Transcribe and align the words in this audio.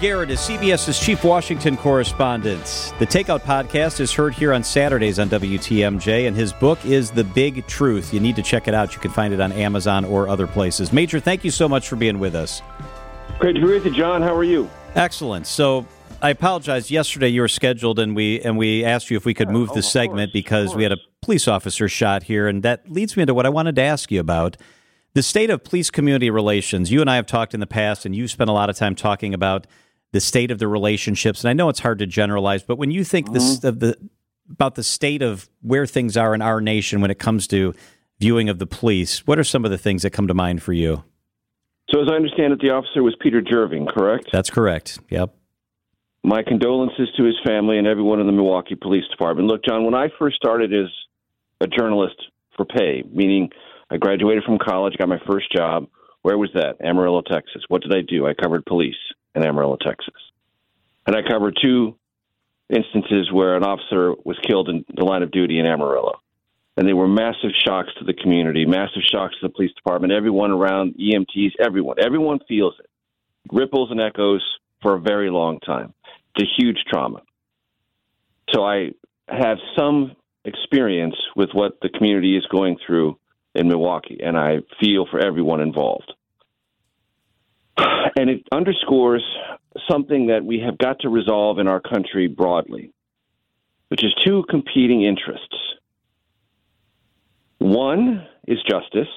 Garrett 0.00 0.30
is 0.30 0.40
CBS's 0.40 0.98
chief 0.98 1.24
Washington 1.24 1.76
correspondent. 1.76 2.92
The 2.98 3.06
Takeout 3.06 3.40
podcast 3.40 4.00
is 4.00 4.12
heard 4.12 4.34
here 4.34 4.52
on 4.52 4.64
Saturdays 4.64 5.18
on 5.18 5.28
WTMJ, 5.28 6.26
and 6.26 6.36
his 6.36 6.52
book 6.52 6.84
is 6.84 7.10
The 7.10 7.24
Big 7.24 7.66
Truth. 7.66 8.12
You 8.14 8.20
need 8.20 8.36
to 8.36 8.42
check 8.42 8.68
it 8.68 8.74
out. 8.74 8.94
You 8.94 9.00
can 9.00 9.10
find 9.10 9.32
it 9.34 9.40
on 9.40 9.52
Amazon 9.52 10.04
or 10.04 10.28
other 10.28 10.46
places. 10.46 10.92
Major, 10.92 11.20
thank 11.20 11.44
you 11.44 11.50
so 11.50 11.68
much 11.68 11.88
for 11.88 11.96
being 11.96 12.18
with 12.18 12.34
us. 12.34 12.62
Great 13.38 13.54
to 13.54 13.60
be 13.60 13.66
with 13.66 13.84
you, 13.84 13.92
John. 13.92 14.22
How 14.22 14.34
are 14.34 14.44
you? 14.44 14.70
Excellent. 14.94 15.46
So, 15.46 15.86
I 16.20 16.30
apologize. 16.30 16.90
Yesterday 16.90 17.28
you 17.28 17.40
were 17.40 17.48
scheduled, 17.48 17.98
and 17.98 18.14
we 18.14 18.40
and 18.40 18.56
we 18.56 18.84
asked 18.84 19.10
you 19.10 19.16
if 19.16 19.24
we 19.24 19.34
could 19.34 19.50
move 19.50 19.70
oh, 19.72 19.74
the 19.74 19.82
segment 19.82 20.32
because 20.32 20.74
we 20.74 20.84
had 20.84 20.92
a 20.92 20.98
police 21.20 21.48
officer 21.48 21.88
shot 21.88 22.22
here, 22.22 22.46
and 22.46 22.62
that 22.62 22.90
leads 22.90 23.16
me 23.16 23.22
into 23.22 23.34
what 23.34 23.46
I 23.46 23.48
wanted 23.48 23.74
to 23.74 23.82
ask 23.82 24.10
you 24.12 24.20
about. 24.20 24.56
The 25.14 25.22
state 25.22 25.50
of 25.50 25.62
police 25.62 25.90
community 25.90 26.30
relations. 26.30 26.90
You 26.90 27.00
and 27.00 27.10
I 27.10 27.16
have 27.16 27.26
talked 27.26 27.54
in 27.54 27.60
the 27.60 27.66
past, 27.66 28.06
and 28.06 28.16
you've 28.16 28.30
spent 28.30 28.48
a 28.48 28.52
lot 28.52 28.70
of 28.70 28.76
time 28.76 28.94
talking 28.94 29.34
about 29.34 29.66
the 30.12 30.20
state 30.20 30.50
of 30.50 30.58
the 30.58 30.68
relationships. 30.68 31.42
And 31.44 31.50
I 31.50 31.52
know 31.52 31.68
it's 31.68 31.80
hard 31.80 31.98
to 31.98 32.06
generalize, 32.06 32.62
but 32.62 32.76
when 32.76 32.90
you 32.90 33.04
think 33.04 33.26
mm-hmm. 33.26 33.34
this, 33.34 33.64
of 33.64 33.80
the 33.80 33.96
about 34.50 34.74
the 34.74 34.82
state 34.82 35.22
of 35.22 35.48
where 35.62 35.86
things 35.86 36.16
are 36.16 36.34
in 36.34 36.42
our 36.42 36.60
nation 36.60 37.00
when 37.00 37.10
it 37.10 37.18
comes 37.18 37.46
to 37.48 37.74
viewing 38.18 38.48
of 38.48 38.58
the 38.58 38.66
police, 38.66 39.26
what 39.26 39.38
are 39.38 39.44
some 39.44 39.64
of 39.64 39.70
the 39.70 39.78
things 39.78 40.02
that 40.02 40.10
come 40.10 40.28
to 40.28 40.34
mind 40.34 40.62
for 40.62 40.72
you? 40.72 41.02
So, 41.90 42.00
as 42.00 42.08
I 42.10 42.14
understand 42.14 42.52
it, 42.52 42.60
the 42.60 42.70
officer 42.70 43.02
was 43.02 43.14
Peter 43.20 43.42
Jerving, 43.42 43.86
correct? 43.86 44.28
That's 44.32 44.50
correct. 44.50 44.98
Yep. 45.10 45.34
My 46.24 46.42
condolences 46.42 47.08
to 47.16 47.24
his 47.24 47.34
family 47.44 47.78
and 47.78 47.86
everyone 47.86 48.20
in 48.20 48.26
the 48.26 48.32
Milwaukee 48.32 48.76
Police 48.76 49.04
Department. 49.10 49.48
Look, 49.48 49.64
John, 49.64 49.84
when 49.84 49.94
I 49.94 50.08
first 50.18 50.36
started 50.36 50.72
as 50.72 50.88
a 51.60 51.66
journalist 51.66 52.14
for 52.56 52.64
pay, 52.64 53.02
meaning 53.12 53.50
I 53.92 53.98
graduated 53.98 54.44
from 54.44 54.58
college, 54.58 54.96
got 54.96 55.10
my 55.10 55.20
first 55.26 55.52
job. 55.52 55.86
Where 56.22 56.38
was 56.38 56.48
that? 56.54 56.76
Amarillo, 56.82 57.20
Texas. 57.20 57.62
What 57.68 57.82
did 57.82 57.94
I 57.94 58.00
do? 58.00 58.26
I 58.26 58.32
covered 58.32 58.64
police 58.64 58.96
in 59.34 59.44
Amarillo, 59.44 59.76
Texas. 59.76 60.14
And 61.06 61.14
I 61.14 61.20
covered 61.20 61.58
two 61.62 61.94
instances 62.70 63.30
where 63.30 63.54
an 63.54 63.64
officer 63.64 64.14
was 64.24 64.38
killed 64.48 64.70
in 64.70 64.86
the 64.94 65.04
line 65.04 65.22
of 65.22 65.30
duty 65.30 65.58
in 65.58 65.66
Amarillo. 65.66 66.14
And 66.78 66.88
they 66.88 66.94
were 66.94 67.06
massive 67.06 67.50
shocks 67.66 67.90
to 67.98 68.06
the 68.06 68.14
community, 68.14 68.64
massive 68.64 69.02
shocks 69.10 69.34
to 69.40 69.48
the 69.48 69.52
police 69.52 69.74
department, 69.74 70.14
everyone 70.14 70.52
around, 70.52 70.94
EMTs, 70.94 71.52
everyone. 71.62 71.96
Everyone 72.02 72.38
feels 72.48 72.72
it. 72.78 72.88
Ripples 73.52 73.90
and 73.90 74.00
echoes 74.00 74.42
for 74.80 74.94
a 74.94 75.00
very 75.00 75.28
long 75.28 75.60
time. 75.60 75.92
It's 76.34 76.48
a 76.48 76.62
huge 76.62 76.78
trauma. 76.90 77.20
So 78.54 78.64
I 78.64 78.92
have 79.28 79.58
some 79.76 80.16
experience 80.46 81.16
with 81.36 81.50
what 81.52 81.78
the 81.82 81.90
community 81.90 82.38
is 82.38 82.46
going 82.50 82.78
through 82.86 83.18
in 83.54 83.68
Milwaukee, 83.68 84.18
and 84.22 84.36
I 84.36 84.58
feel 84.80 85.06
for 85.10 85.20
everyone 85.20 85.60
involved. 85.60 86.12
And 87.76 88.28
it 88.28 88.46
underscores 88.52 89.24
something 89.90 90.26
that 90.26 90.44
we 90.44 90.60
have 90.60 90.78
got 90.78 91.00
to 91.00 91.08
resolve 91.08 91.58
in 91.58 91.68
our 91.68 91.80
country 91.80 92.28
broadly, 92.28 92.92
which 93.88 94.04
is 94.04 94.14
two 94.24 94.44
competing 94.48 95.02
interests. 95.02 95.56
One 97.58 98.26
is 98.46 98.58
justice, 98.68 99.12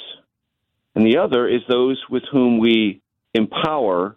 and 0.93 1.05
the 1.05 1.17
other 1.17 1.47
is 1.47 1.61
those 1.67 2.01
with 2.09 2.23
whom 2.31 2.59
we 2.59 3.01
empower 3.33 4.15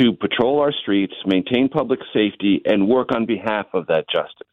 to 0.00 0.12
patrol 0.12 0.60
our 0.60 0.72
streets, 0.72 1.14
maintain 1.24 1.68
public 1.68 2.00
safety, 2.12 2.60
and 2.64 2.88
work 2.88 3.12
on 3.12 3.26
behalf 3.26 3.66
of 3.72 3.86
that 3.86 4.08
justice. 4.08 4.46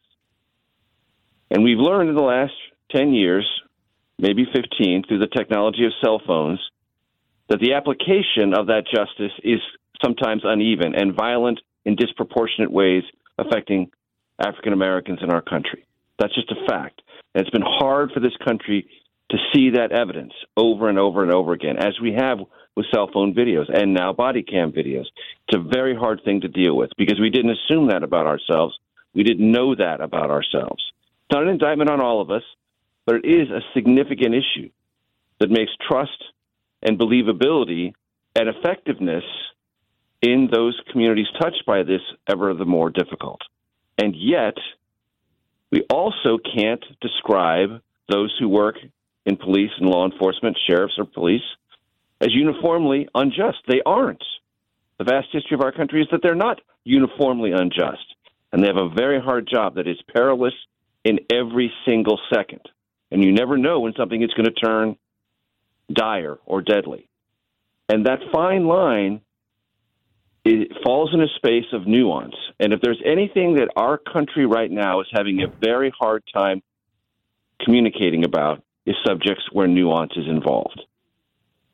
And 1.50 1.62
we've 1.62 1.78
learned 1.78 2.08
in 2.08 2.16
the 2.16 2.22
last 2.22 2.54
10 2.90 3.12
years 3.12 3.46
maybe 4.18 4.46
15, 4.52 5.04
through 5.06 5.18
the 5.18 5.26
technology 5.26 5.84
of 5.84 5.92
cell 6.02 6.20
phones, 6.26 6.60
that 7.48 7.60
the 7.60 7.74
application 7.74 8.54
of 8.54 8.68
that 8.68 8.84
justice 8.86 9.32
is 9.42 9.60
sometimes 10.02 10.42
uneven 10.44 10.94
and 10.94 11.14
violent 11.14 11.60
in 11.84 11.96
disproportionate 11.96 12.70
ways 12.70 13.02
affecting 13.38 13.90
African 14.38 14.72
Americans 14.72 15.20
in 15.22 15.30
our 15.30 15.42
country. 15.42 15.84
That's 16.18 16.34
just 16.34 16.50
a 16.50 16.66
fact. 16.66 17.02
And 17.34 17.42
it's 17.42 17.50
been 17.50 17.62
hard 17.62 18.12
for 18.12 18.20
this 18.20 18.36
country 18.46 18.88
to 19.30 19.36
see 19.52 19.70
that 19.70 19.92
evidence 19.92 20.32
over 20.56 20.88
and 20.88 20.98
over 20.98 21.22
and 21.22 21.32
over 21.32 21.52
again, 21.52 21.76
as 21.78 21.98
we 22.00 22.12
have 22.12 22.38
with 22.76 22.86
cell 22.92 23.08
phone 23.12 23.34
videos 23.34 23.66
and 23.72 23.94
now 23.94 24.12
body 24.12 24.42
cam 24.42 24.72
videos. 24.72 25.06
It's 25.48 25.56
a 25.56 25.68
very 25.72 25.94
hard 25.94 26.20
thing 26.24 26.40
to 26.42 26.48
deal 26.48 26.76
with 26.76 26.90
because 26.96 27.20
we 27.20 27.30
didn't 27.30 27.56
assume 27.56 27.88
that 27.88 28.02
about 28.02 28.26
ourselves. 28.26 28.78
We 29.14 29.22
didn't 29.22 29.50
know 29.50 29.74
that 29.76 30.00
about 30.00 30.30
ourselves. 30.30 30.82
It's 31.26 31.34
not 31.34 31.44
an 31.44 31.50
indictment 31.50 31.90
on 31.90 32.00
all 32.00 32.20
of 32.20 32.30
us 32.30 32.42
but 33.06 33.16
it 33.16 33.26
is 33.26 33.50
a 33.50 33.60
significant 33.74 34.34
issue 34.34 34.70
that 35.40 35.50
makes 35.50 35.72
trust 35.86 36.24
and 36.82 36.98
believability 36.98 37.92
and 38.34 38.48
effectiveness 38.48 39.24
in 40.22 40.48
those 40.50 40.78
communities 40.90 41.26
touched 41.40 41.64
by 41.66 41.82
this 41.82 42.00
ever 42.28 42.54
the 42.54 42.64
more 42.64 42.90
difficult. 42.90 43.40
And 43.98 44.14
yet, 44.16 44.56
we 45.70 45.82
also 45.90 46.38
can't 46.56 46.84
describe 47.00 47.80
those 48.08 48.34
who 48.38 48.48
work 48.48 48.76
in 49.26 49.36
police 49.36 49.70
and 49.78 49.88
law 49.88 50.04
enforcement, 50.06 50.58
sheriffs 50.68 50.94
or 50.98 51.04
police, 51.04 51.42
as 52.20 52.28
uniformly 52.32 53.08
unjust. 53.14 53.58
They 53.66 53.82
aren't. 53.84 54.22
The 54.98 55.04
vast 55.04 55.28
history 55.32 55.54
of 55.54 55.62
our 55.62 55.72
country 55.72 56.02
is 56.02 56.08
that 56.10 56.20
they're 56.22 56.34
not 56.34 56.60
uniformly 56.84 57.52
unjust. 57.52 58.04
And 58.52 58.62
they 58.62 58.68
have 58.68 58.76
a 58.76 58.88
very 58.88 59.20
hard 59.20 59.48
job 59.52 59.74
that 59.74 59.88
is 59.88 59.98
perilous 60.12 60.54
in 61.04 61.18
every 61.32 61.72
single 61.84 62.18
second 62.32 62.60
and 63.10 63.22
you 63.22 63.32
never 63.32 63.56
know 63.56 63.80
when 63.80 63.92
something 63.96 64.22
is 64.22 64.32
going 64.34 64.46
to 64.46 64.52
turn 64.52 64.96
dire 65.92 66.38
or 66.46 66.62
deadly. 66.62 67.08
And 67.88 68.06
that 68.06 68.20
fine 68.32 68.66
line 68.66 69.20
it 70.44 70.72
falls 70.84 71.10
in 71.14 71.22
a 71.22 71.28
space 71.36 71.72
of 71.72 71.86
nuance. 71.86 72.34
And 72.60 72.72
if 72.72 72.80
there's 72.82 73.00
anything 73.04 73.54
that 73.54 73.70
our 73.76 73.96
country 73.96 74.44
right 74.44 74.70
now 74.70 75.00
is 75.00 75.06
having 75.10 75.40
a 75.42 75.46
very 75.64 75.92
hard 75.98 76.22
time 76.34 76.62
communicating 77.64 78.24
about, 78.24 78.62
is 78.84 78.94
subjects 79.06 79.44
where 79.52 79.66
nuance 79.66 80.12
is 80.16 80.26
involved. 80.28 80.82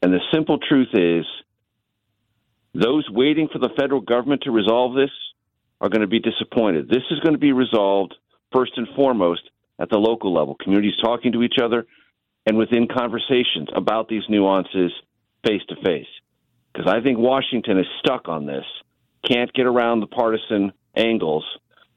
And 0.02 0.12
the 0.12 0.20
simple 0.32 0.58
truth 0.58 0.90
is, 0.92 1.24
those 2.72 3.08
waiting 3.10 3.48
for 3.52 3.58
the 3.58 3.70
federal 3.76 4.00
government 4.00 4.42
to 4.42 4.52
resolve 4.52 4.94
this 4.94 5.10
are 5.80 5.88
going 5.88 6.02
to 6.02 6.06
be 6.06 6.20
disappointed. 6.20 6.88
This 6.88 7.02
is 7.10 7.18
going 7.18 7.32
to 7.32 7.40
be 7.40 7.52
resolved 7.52 8.14
first 8.52 8.72
and 8.76 8.86
foremost 8.94 9.42
at 9.80 9.88
the 9.90 9.96
local 9.96 10.32
level, 10.32 10.56
communities 10.62 10.94
talking 11.02 11.32
to 11.32 11.42
each 11.42 11.56
other, 11.62 11.86
and 12.46 12.56
within 12.56 12.86
conversations 12.86 13.68
about 13.74 14.08
these 14.08 14.22
nuances 14.28 14.92
face 15.46 15.62
to 15.68 15.76
face. 15.84 16.06
Because 16.72 16.90
I 16.90 17.00
think 17.00 17.18
Washington 17.18 17.78
is 17.78 17.86
stuck 17.98 18.28
on 18.28 18.46
this, 18.46 18.64
can't 19.26 19.52
get 19.54 19.66
around 19.66 20.00
the 20.00 20.06
partisan 20.06 20.72
angles, 20.96 21.44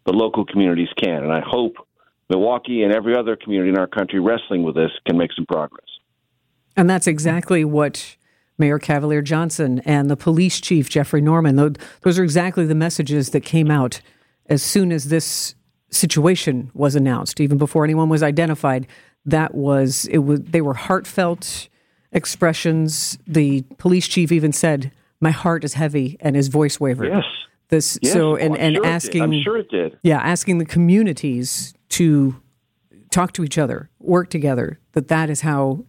but 0.05 0.15
local 0.15 0.45
communities 0.45 0.89
can. 1.01 1.23
And 1.23 1.31
I 1.31 1.41
hope 1.45 1.75
Milwaukee 2.29 2.83
and 2.83 2.93
every 2.93 3.15
other 3.15 3.35
community 3.35 3.69
in 3.69 3.77
our 3.77 3.87
country 3.87 4.19
wrestling 4.19 4.63
with 4.63 4.75
this 4.75 4.91
can 5.05 5.17
make 5.17 5.31
some 5.33 5.45
progress. 5.45 5.85
And 6.75 6.89
that's 6.89 7.07
exactly 7.07 7.63
what 7.63 8.15
Mayor 8.57 8.79
Cavalier 8.79 9.21
Johnson 9.21 9.79
and 9.85 10.09
the 10.09 10.17
police 10.17 10.59
chief, 10.59 10.89
Jeffrey 10.89 11.21
Norman, 11.21 11.55
those 12.01 12.19
are 12.19 12.23
exactly 12.23 12.65
the 12.65 12.75
messages 12.75 13.29
that 13.31 13.41
came 13.41 13.69
out 13.69 14.01
as 14.47 14.63
soon 14.63 14.91
as 14.91 15.09
this 15.09 15.55
situation 15.93 16.71
was 16.73 16.95
announced, 16.95 17.39
even 17.39 17.57
before 17.57 17.83
anyone 17.83 18.09
was 18.09 18.23
identified. 18.23 18.87
That 19.25 19.55
was 19.55 20.05
it 20.11 20.19
was 20.19 20.41
they 20.41 20.61
were 20.61 20.73
heartfelt 20.73 21.69
expressions. 22.11 23.17
The 23.25 23.61
police 23.77 24.07
chief 24.07 24.31
even 24.31 24.51
said, 24.51 24.91
"My 25.21 25.31
heart 25.31 25.63
is 25.63 25.75
heavy," 25.75 26.17
and 26.19 26.35
his 26.35 26.49
voice 26.49 26.79
wavered. 26.79 27.09
Yes. 27.09 27.23
This 27.69 27.97
yes. 28.01 28.13
so 28.13 28.33
oh, 28.33 28.35
and, 28.35 28.57
and 28.57 28.75
sure 28.75 28.85
asking 28.85 29.21
I'm 29.21 29.41
sure 29.41 29.57
it 29.57 29.69
did. 29.69 29.97
Yeah, 30.03 30.19
asking 30.19 30.57
the 30.57 30.65
communities 30.65 31.73
to 31.89 32.35
talk 33.09 33.31
to 33.33 33.43
each 33.43 33.57
other, 33.57 33.89
work 33.99 34.29
together. 34.29 34.79
That 34.91 35.07
that 35.07 35.29
is 35.29 35.41
how 35.41 35.85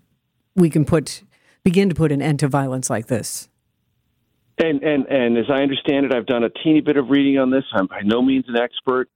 we 0.55 0.71
can 0.71 0.85
put 0.85 1.25
begin 1.65 1.89
to 1.89 1.95
put 1.95 2.13
an 2.13 2.23
end 2.23 2.39
to 2.41 2.49
violence 2.49 2.89
like 2.89 3.09
this. 3.09 3.49
And 4.59 4.83
and 4.85 5.07
and 5.07 5.37
as 5.37 5.47
I 5.50 5.62
understand 5.62 6.07
it, 6.07 6.15
I've 6.15 6.27
done 6.27 6.45
a 6.45 6.50
teeny 6.50 6.81
bit 6.81 6.97
of 6.97 7.11
reading 7.11 7.39
on 7.39 7.50
this. 7.50 7.65
I'm 7.73 7.87
by 7.87 8.03
no 8.05 8.23
means 8.23 8.45
an 8.49 8.57
expert 8.57 9.09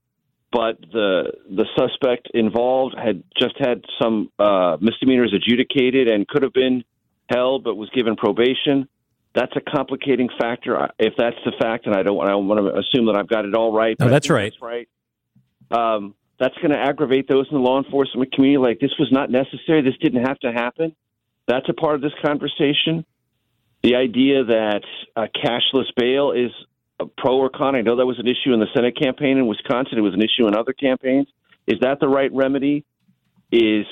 but 0.51 0.79
the 0.81 1.31
the 1.49 1.65
suspect 1.77 2.29
involved 2.33 2.95
had 2.97 3.23
just 3.37 3.55
had 3.59 3.83
some 4.01 4.31
uh, 4.39 4.77
misdemeanors 4.81 5.33
adjudicated 5.33 6.07
and 6.07 6.27
could 6.27 6.43
have 6.43 6.53
been 6.53 6.83
held, 7.29 7.63
but 7.63 7.75
was 7.75 7.89
given 7.91 8.15
probation. 8.15 8.87
That's 9.35 9.55
a 9.55 9.61
complicating 9.61 10.29
factor. 10.39 10.89
If 10.97 11.13
that's 11.17 11.37
the 11.45 11.51
fact, 11.61 11.85
and 11.85 11.95
I 11.95 12.01
don't, 12.01 12.19
I 12.25 12.29
don't 12.29 12.47
want 12.47 12.61
to 12.61 12.79
assume 12.79 13.05
that 13.05 13.15
I've 13.15 13.27
got 13.27 13.45
it 13.45 13.53
all 13.53 13.71
right. 13.71 13.95
No, 13.99 14.09
that's 14.09 14.29
right. 14.29 14.51
That's 14.51 14.61
right. 14.61 14.89
Um, 15.71 16.15
that's 16.39 16.55
going 16.55 16.71
to 16.71 16.79
aggravate 16.79 17.27
those 17.27 17.47
in 17.51 17.57
the 17.57 17.63
law 17.63 17.77
enforcement 17.77 18.31
community. 18.31 18.57
Like 18.57 18.79
this 18.79 18.93
was 18.97 19.09
not 19.11 19.29
necessary. 19.29 19.81
This 19.81 19.97
didn't 20.01 20.25
have 20.25 20.39
to 20.39 20.51
happen. 20.51 20.95
That's 21.47 21.67
a 21.69 21.73
part 21.73 21.95
of 21.95 22.01
this 22.01 22.13
conversation. 22.25 23.05
The 23.83 23.95
idea 23.95 24.43
that 24.45 24.81
a 25.15 25.27
cashless 25.27 25.85
bail 25.95 26.31
is 26.31 26.51
Uh, 26.99 27.05
pro 27.17 27.37
or 27.37 27.49
con? 27.49 27.75
I 27.75 27.81
know 27.81 27.95
that 27.97 28.05
was 28.05 28.19
an 28.19 28.27
issue 28.27 28.53
in 28.53 28.59
the 28.59 28.67
Senate 28.75 28.97
campaign 28.99 29.37
in 29.37 29.47
Wisconsin. 29.47 29.97
It 29.97 30.01
was 30.01 30.13
an 30.13 30.21
issue 30.21 30.47
in 30.47 30.55
other 30.55 30.73
campaigns. 30.73 31.27
Is 31.67 31.79
that 31.81 31.99
the 31.99 32.07
right 32.07 32.31
remedy? 32.33 32.85
Is 33.51 33.85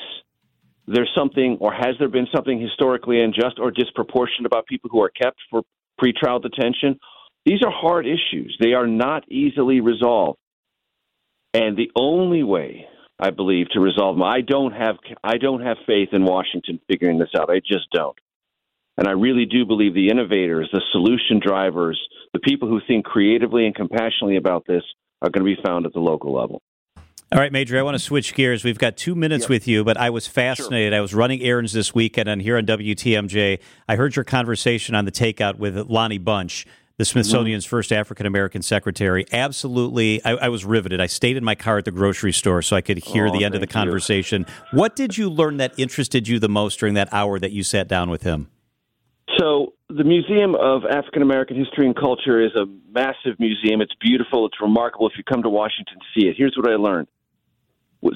there 0.87 1.07
something, 1.15 1.57
or 1.59 1.73
has 1.73 1.95
there 1.99 2.09
been 2.09 2.27
something 2.33 2.59
historically 2.59 3.21
unjust 3.21 3.59
or 3.59 3.71
disproportionate 3.71 4.45
about 4.45 4.65
people 4.67 4.89
who 4.91 5.01
are 5.03 5.09
kept 5.09 5.37
for 5.49 5.63
pretrial 6.01 6.41
detention? 6.41 6.99
These 7.45 7.61
are 7.63 7.71
hard 7.71 8.05
issues. 8.05 8.57
They 8.59 8.73
are 8.73 8.87
not 8.87 9.29
easily 9.31 9.79
resolved. 9.79 10.39
And 11.53 11.77
the 11.77 11.91
only 11.95 12.43
way 12.43 12.87
I 13.19 13.31
believe 13.31 13.69
to 13.71 13.79
resolve 13.79 14.15
them, 14.15 14.23
I 14.23 14.41
don't 14.41 14.73
have 14.73 14.97
I 15.23 15.37
don't 15.37 15.61
have 15.61 15.77
faith 15.85 16.09
in 16.11 16.23
Washington 16.23 16.79
figuring 16.87 17.19
this 17.19 17.29
out. 17.37 17.49
I 17.49 17.59
just 17.59 17.89
don't. 17.91 18.17
And 18.97 19.07
I 19.07 19.11
really 19.11 19.45
do 19.45 19.65
believe 19.65 19.93
the 19.93 20.09
innovators, 20.09 20.69
the 20.71 20.81
solution 20.91 21.39
drivers, 21.39 22.01
the 22.33 22.39
people 22.39 22.67
who 22.67 22.81
think 22.87 23.05
creatively 23.05 23.65
and 23.65 23.75
compassionately 23.75 24.37
about 24.37 24.65
this 24.67 24.83
are 25.21 25.29
going 25.29 25.45
to 25.45 25.55
be 25.55 25.61
found 25.63 25.85
at 25.85 25.93
the 25.93 25.99
local 25.99 26.33
level. 26.33 26.61
All 27.29 27.39
right, 27.39 27.51
Major, 27.51 27.77
I 27.77 27.81
want 27.81 27.95
to 27.95 27.99
switch 27.99 28.33
gears. 28.33 28.63
We've 28.63 28.77
got 28.77 28.95
two 28.95 29.13
minutes 29.13 29.43
yep. 29.43 29.49
with 29.49 29.67
you, 29.67 29.83
but 29.83 29.97
I 29.97 30.09
was 30.09 30.27
fascinated. 30.27 30.93
Sure. 30.93 30.97
I 30.97 31.01
was 31.01 31.13
running 31.13 31.41
errands 31.41 31.73
this 31.73 31.93
weekend, 31.93 32.29
and 32.29 32.41
here 32.41 32.55
on 32.55 32.65
WTMJ, 32.65 33.59
I 33.89 33.95
heard 33.97 34.15
your 34.15 34.23
conversation 34.23 34.95
on 34.95 35.03
the 35.03 35.11
takeout 35.11 35.57
with 35.57 35.75
Lonnie 35.89 36.19
Bunch, 36.19 36.65
the 36.95 37.03
mm-hmm. 37.03 37.11
Smithsonian's 37.11 37.65
mm-hmm. 37.65 37.69
first 37.71 37.91
African 37.91 38.25
American 38.27 38.61
secretary. 38.61 39.25
Absolutely, 39.33 40.23
I, 40.23 40.35
I, 40.35 40.47
was 40.47 40.63
riveted. 40.63 41.01
I 41.01 41.07
stayed 41.07 41.35
in 41.35 41.43
my 41.43 41.55
car 41.55 41.79
at 41.79 41.85
the 41.85 41.91
grocery 41.91 42.31
store 42.31 42.61
so 42.61 42.77
I 42.77 42.81
could 42.81 42.99
hear 42.99 43.27
oh, 43.27 43.37
the 43.37 43.43
end 43.43 43.55
of 43.55 43.61
the 43.61 43.67
conversation. 43.67 44.45
You. 44.47 44.79
What 44.79 44.95
did 44.95 45.17
you 45.17 45.29
learn 45.29 45.57
that 45.57 45.73
interested 45.77 46.29
you 46.29 46.39
the 46.39 46.47
most 46.47 46.79
during 46.79 46.93
that 46.93 47.09
hour 47.11 47.39
that 47.39 47.51
you 47.51 47.61
sat 47.61 47.89
down 47.89 48.09
with 48.09 48.23
him? 48.23 48.47
So, 49.37 49.73
the 49.89 50.03
Museum 50.03 50.55
of 50.55 50.83
African 50.85 51.21
American 51.21 51.57
History 51.57 51.85
and 51.85 51.95
Culture 51.95 52.41
is 52.43 52.51
a 52.55 52.65
massive 52.91 53.39
museum. 53.39 53.81
It's 53.81 53.93
beautiful. 54.01 54.45
It's 54.47 54.59
remarkable. 54.59 55.07
If 55.07 55.13
you 55.17 55.23
come 55.23 55.43
to 55.43 55.49
Washington, 55.49 55.99
to 55.99 56.19
see 56.19 56.27
it. 56.27 56.35
Here's 56.37 56.55
what 56.57 56.69
I 56.69 56.75
learned. 56.75 57.07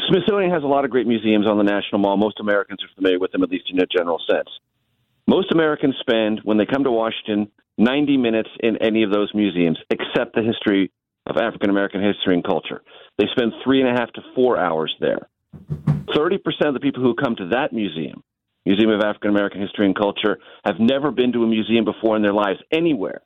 Smithsonian 0.09 0.51
has 0.51 0.63
a 0.63 0.67
lot 0.67 0.85
of 0.85 0.91
great 0.91 1.07
museums 1.07 1.47
on 1.47 1.57
the 1.57 1.63
National 1.63 1.99
Mall. 1.99 2.17
Most 2.17 2.39
Americans 2.39 2.83
are 2.83 2.93
familiar 2.95 3.19
with 3.19 3.31
them, 3.31 3.43
at 3.43 3.49
least 3.49 3.65
in 3.71 3.79
a 3.79 3.85
general 3.85 4.19
sense. 4.29 4.49
Most 5.27 5.51
Americans 5.51 5.95
spend, 5.99 6.41
when 6.43 6.57
they 6.57 6.65
come 6.65 6.83
to 6.83 6.91
Washington, 6.91 7.51
90 7.77 8.17
minutes 8.17 8.49
in 8.61 8.77
any 8.77 9.03
of 9.03 9.11
those 9.11 9.31
museums, 9.33 9.77
except 9.89 10.35
the 10.35 10.43
history 10.43 10.91
of 11.25 11.37
African 11.37 11.69
American 11.69 12.01
history 12.01 12.33
and 12.33 12.43
culture. 12.43 12.81
They 13.17 13.25
spend 13.31 13.53
three 13.63 13.81
and 13.81 13.89
a 13.89 13.99
half 13.99 14.11
to 14.13 14.21
four 14.35 14.59
hours 14.59 14.93
there. 14.99 15.27
30% 16.09 16.37
of 16.65 16.73
the 16.73 16.79
people 16.79 17.03
who 17.03 17.15
come 17.15 17.35
to 17.35 17.49
that 17.49 17.73
museum, 17.73 18.23
Museum 18.65 18.91
of 18.91 19.01
African 19.01 19.29
American 19.29 19.61
History 19.61 19.85
and 19.85 19.95
Culture, 19.95 20.39
have 20.65 20.79
never 20.79 21.11
been 21.11 21.33
to 21.33 21.43
a 21.43 21.47
museum 21.47 21.85
before 21.85 22.15
in 22.15 22.21
their 22.21 22.33
lives 22.33 22.59
anywhere. 22.71 23.21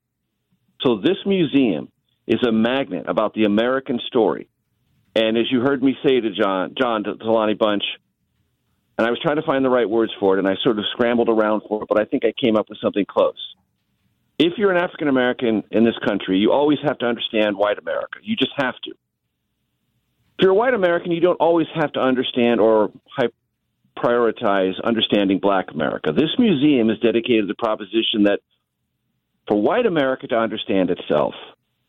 So 0.85 0.97
this 0.97 1.17
museum 1.25 1.91
is 2.27 2.41
a 2.47 2.51
magnet 2.51 3.05
about 3.07 3.33
the 3.33 3.43
American 3.43 3.99
story. 4.07 4.47
And 5.15 5.37
as 5.37 5.45
you 5.51 5.61
heard 5.61 5.81
me 5.81 5.95
say 6.05 6.19
to 6.19 6.31
John, 6.31 6.75
John 6.79 7.03
to 7.03 7.15
Lonnie 7.21 7.53
Bunch, 7.53 7.83
and 8.97 9.05
I 9.05 9.09
was 9.09 9.19
trying 9.21 9.35
to 9.35 9.41
find 9.43 9.63
the 9.63 9.69
right 9.69 9.89
words 9.89 10.11
for 10.19 10.35
it, 10.35 10.39
and 10.39 10.47
I 10.47 10.55
sort 10.63 10.79
of 10.79 10.85
scrambled 10.93 11.29
around 11.29 11.63
for 11.67 11.83
it, 11.83 11.89
but 11.89 11.99
I 11.99 12.05
think 12.05 12.23
I 12.25 12.33
came 12.41 12.55
up 12.55 12.69
with 12.69 12.79
something 12.81 13.05
close 13.05 13.55
if 14.37 14.53
you're 14.57 14.71
an 14.71 14.77
African 14.77 15.07
American 15.07 15.63
in 15.71 15.85
this 15.85 15.95
country, 16.05 16.37
you 16.37 16.51
always 16.51 16.79
have 16.83 16.97
to 16.99 17.05
understand 17.05 17.57
white 17.57 17.77
America. 17.77 18.19
You 18.21 18.35
just 18.35 18.51
have 18.57 18.75
to. 18.83 18.91
If 18.91 20.41
you're 20.41 20.51
a 20.51 20.55
white 20.55 20.73
American, 20.73 21.11
you 21.11 21.21
don't 21.21 21.39
always 21.39 21.67
have 21.75 21.93
to 21.93 21.99
understand 21.99 22.59
or 22.59 22.91
prioritize 23.97 24.73
understanding 24.83 25.39
black 25.39 25.71
America. 25.71 26.11
This 26.11 26.35
museum 26.37 26.89
is 26.89 26.99
dedicated 26.99 27.43
to 27.43 27.47
the 27.47 27.55
proposition 27.55 28.23
that 28.23 28.39
for 29.47 29.61
white 29.61 29.85
America 29.85 30.27
to 30.27 30.35
understand 30.35 30.89
itself, 30.89 31.33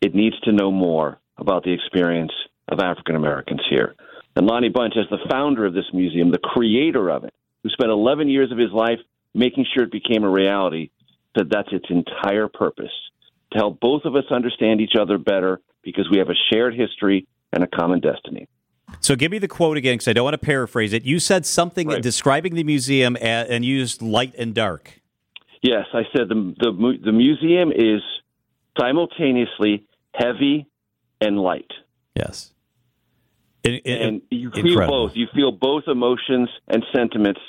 it 0.00 0.14
needs 0.14 0.38
to 0.41 0.53
know 0.53 0.70
more 0.70 1.19
about 1.38 1.64
the 1.64 1.73
experience 1.73 2.32
of 2.69 2.81
African 2.81 3.17
Americans 3.17 3.61
here. 3.70 3.94
And 4.35 4.47
Lonnie 4.47 4.69
Bunch, 4.69 4.94
as 4.97 5.08
the 5.11 5.29
founder 5.31 5.64
of 5.64 5.73
this 5.73 5.87
museum, 5.93 6.31
the 6.31 6.38
creator 6.38 7.11
of 7.11 7.25
it, 7.25 7.35
who 7.62 7.70
spent 7.70 7.91
11 7.91 8.29
years 8.29 8.52
of 8.52 8.59
his 8.59 8.73
life 8.73 8.99
making 9.35 9.67
sure 9.73 9.85
it 9.85 9.93
became 9.93 10.25
a 10.25 10.31
reality, 10.31 10.91
that 11.35 11.50
that's 11.50 11.69
its 11.73 11.87
entire 11.91 12.49
purpose 12.49 12.93
to 13.52 13.59
help 13.59 13.81
both 13.81 14.05
of 14.05 14.17
us 14.17 14.25
understand 14.31 14.81
each 14.81 14.94
other 14.99 15.19
better 15.19 15.61
because 15.82 16.09
we 16.11 16.19
have 16.19 16.31
a 16.31 16.52
shared 16.52 16.75
history 16.75 17.26
and 17.52 17.62
a 17.62 17.67
common 17.67 18.00
destiny. 18.00 18.49
So, 19.06 19.14
give 19.14 19.31
me 19.31 19.38
the 19.38 19.47
quote 19.47 19.76
again 19.76 19.94
because 19.94 20.08
I 20.08 20.14
don't 20.14 20.25
want 20.25 20.35
to 20.35 20.44
paraphrase 20.44 20.93
it. 20.93 21.05
You 21.05 21.20
said 21.20 21.47
something 21.47 21.87
right. 21.87 22.03
describing 22.03 22.56
the 22.56 22.64
museum 22.64 23.17
and 23.20 23.64
used 23.64 24.03
light 24.03 24.35
and 24.37 24.53
dark. 24.53 25.00
Yes, 25.62 25.85
I 25.94 26.03
said 26.11 26.29
the, 26.29 26.53
the, 26.58 26.99
the 27.05 27.12
museum 27.12 27.70
is 27.70 28.03
simultaneously 28.76 29.87
heavy 30.12 30.67
and 31.20 31.38
light. 31.38 31.70
Yes. 32.17 32.53
And 33.62 34.23
you 34.29 34.50
feel 34.50 34.67
incredible. 34.67 35.06
both. 35.06 35.17
You 35.17 35.29
feel 35.32 35.52
both 35.52 35.85
emotions 35.87 36.49
and 36.67 36.82
sentiments 36.93 37.41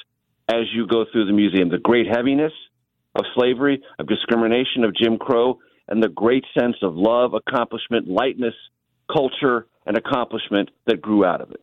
as 0.48 0.66
you 0.76 0.86
go 0.86 1.06
through 1.12 1.26
the 1.26 1.34
museum. 1.34 1.70
The 1.70 1.80
great 1.80 2.06
heaviness 2.06 2.54
of 3.16 3.26
slavery, 3.34 3.82
of 3.98 4.08
discrimination, 4.08 4.84
of 4.84 4.96
Jim 4.96 5.18
Crow, 5.18 5.58
and 5.88 6.04
the 6.04 6.10
great 6.10 6.46
sense 6.56 6.76
of 6.84 6.94
love, 6.96 7.34
accomplishment, 7.34 8.08
lightness, 8.08 8.54
culture, 9.12 9.66
and 9.88 9.98
accomplishment 9.98 10.70
that 10.86 11.02
grew 11.02 11.26
out 11.26 11.42
of 11.42 11.52
it. 11.52 11.62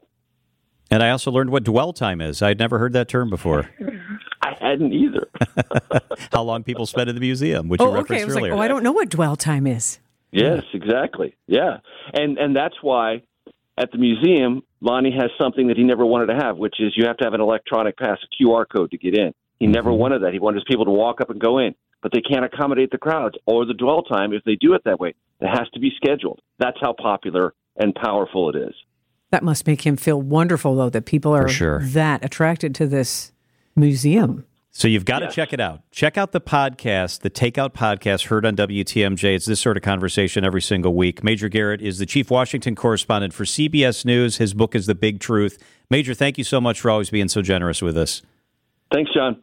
And 0.90 1.02
I 1.02 1.10
also 1.10 1.30
learned 1.30 1.50
what 1.50 1.64
dwell 1.64 1.92
time 1.92 2.20
is. 2.20 2.42
I'd 2.42 2.58
never 2.58 2.78
heard 2.78 2.92
that 2.92 3.08
term 3.08 3.30
before. 3.30 3.70
I 4.42 4.54
hadn't 4.60 4.92
either. 4.92 5.28
How 6.32 6.42
long 6.42 6.62
people 6.62 6.86
spend 6.86 7.08
in 7.08 7.14
the 7.14 7.20
museum, 7.20 7.68
which 7.68 7.80
oh, 7.80 7.88
you 7.88 7.94
referenced 7.94 8.12
okay. 8.12 8.22
I 8.22 8.26
was 8.26 8.36
earlier. 8.36 8.52
Like, 8.52 8.58
oh, 8.58 8.62
I 8.62 8.68
don't 8.68 8.82
know 8.82 8.92
what 8.92 9.08
dwell 9.08 9.36
time 9.36 9.66
is. 9.66 9.98
Yes, 10.30 10.64
exactly. 10.72 11.36
Yeah, 11.46 11.78
and 12.12 12.38
and 12.38 12.56
that's 12.56 12.74
why 12.82 13.22
at 13.78 13.90
the 13.92 13.98
museum, 13.98 14.62
Lonnie 14.80 15.12
has 15.12 15.30
something 15.40 15.68
that 15.68 15.76
he 15.76 15.84
never 15.84 16.04
wanted 16.04 16.26
to 16.26 16.34
have, 16.34 16.56
which 16.56 16.74
is 16.80 16.92
you 16.96 17.06
have 17.06 17.16
to 17.18 17.24
have 17.24 17.34
an 17.34 17.40
electronic 17.40 17.96
pass, 17.96 18.18
a 18.22 18.42
QR 18.42 18.64
code 18.68 18.90
to 18.90 18.98
get 18.98 19.16
in. 19.16 19.32
He 19.58 19.66
never 19.66 19.90
mm-hmm. 19.90 20.00
wanted 20.00 20.22
that. 20.22 20.32
He 20.32 20.38
wanted 20.38 20.56
his 20.56 20.64
people 20.68 20.84
to 20.84 20.90
walk 20.90 21.20
up 21.20 21.30
and 21.30 21.40
go 21.40 21.58
in, 21.58 21.74
but 22.02 22.12
they 22.12 22.20
can't 22.20 22.44
accommodate 22.44 22.90
the 22.90 22.98
crowds 22.98 23.36
or 23.46 23.64
the 23.64 23.74
dwell 23.74 24.02
time 24.02 24.32
if 24.32 24.42
they 24.44 24.56
do 24.56 24.74
it 24.74 24.82
that 24.84 25.00
way. 25.00 25.14
It 25.40 25.48
has 25.48 25.68
to 25.74 25.80
be 25.80 25.92
scheduled. 25.96 26.40
That's 26.58 26.76
how 26.80 26.92
popular 26.92 27.54
and 27.76 27.94
powerful 27.94 28.50
it 28.50 28.56
is. 28.56 28.74
That 29.30 29.42
must 29.42 29.66
make 29.66 29.82
him 29.82 29.96
feel 29.96 30.20
wonderful, 30.20 30.76
though, 30.76 30.90
that 30.90 31.06
people 31.06 31.34
are 31.34 31.48
sure. 31.48 31.80
that 31.86 32.24
attracted 32.24 32.74
to 32.76 32.86
this 32.86 33.32
museum. 33.74 34.44
So 34.76 34.88
you've 34.88 35.04
got 35.04 35.22
yes. 35.22 35.32
to 35.32 35.36
check 35.36 35.52
it 35.52 35.60
out. 35.60 35.82
Check 35.92 36.18
out 36.18 36.32
the 36.32 36.40
podcast, 36.40 37.20
the 37.20 37.30
Takeout 37.30 37.74
Podcast, 37.74 38.26
heard 38.26 38.44
on 38.44 38.56
WTMJ. 38.56 39.36
It's 39.36 39.46
this 39.46 39.60
sort 39.60 39.76
of 39.76 39.84
conversation 39.84 40.44
every 40.44 40.62
single 40.62 40.94
week. 40.94 41.22
Major 41.22 41.48
Garrett 41.48 41.80
is 41.80 41.98
the 41.98 42.06
chief 42.06 42.28
Washington 42.28 42.74
correspondent 42.74 43.32
for 43.32 43.44
CBS 43.44 44.04
News. 44.04 44.38
His 44.38 44.52
book 44.52 44.74
is 44.74 44.86
The 44.86 44.96
Big 44.96 45.20
Truth. 45.20 45.62
Major, 45.90 46.12
thank 46.12 46.38
you 46.38 46.44
so 46.44 46.60
much 46.60 46.80
for 46.80 46.90
always 46.90 47.08
being 47.08 47.28
so 47.28 47.40
generous 47.40 47.82
with 47.82 47.96
us. 47.96 48.22
Thanks, 48.92 49.12
John. 49.14 49.40